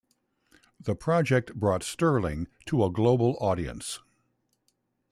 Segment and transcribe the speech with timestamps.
[0.79, 3.99] The project brought Stirling to a global audience.